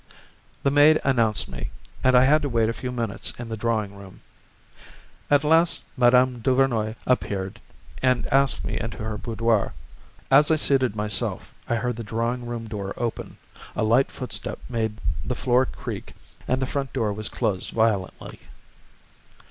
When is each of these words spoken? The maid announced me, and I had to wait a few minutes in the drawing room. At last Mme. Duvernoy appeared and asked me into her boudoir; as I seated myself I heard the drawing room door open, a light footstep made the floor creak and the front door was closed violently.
The 0.63 0.71
maid 0.71 0.99
announced 1.03 1.47
me, 1.47 1.69
and 2.03 2.15
I 2.15 2.23
had 2.23 2.41
to 2.41 2.49
wait 2.49 2.69
a 2.69 2.73
few 2.73 2.91
minutes 2.91 3.33
in 3.37 3.49
the 3.49 3.55
drawing 3.55 3.93
room. 3.93 4.21
At 5.29 5.43
last 5.43 5.83
Mme. 5.95 6.39
Duvernoy 6.41 6.95
appeared 7.05 7.61
and 8.01 8.25
asked 8.33 8.65
me 8.65 8.79
into 8.79 8.97
her 8.97 9.19
boudoir; 9.19 9.75
as 10.31 10.49
I 10.49 10.55
seated 10.55 10.95
myself 10.95 11.53
I 11.69 11.75
heard 11.75 11.97
the 11.97 12.03
drawing 12.03 12.47
room 12.47 12.67
door 12.67 12.95
open, 12.97 13.37
a 13.75 13.83
light 13.83 14.09
footstep 14.11 14.57
made 14.67 14.97
the 15.23 15.35
floor 15.35 15.67
creak 15.67 16.15
and 16.47 16.59
the 16.59 16.65
front 16.65 16.93
door 16.93 17.13
was 17.13 17.29
closed 17.29 17.69
violently. 17.69 18.39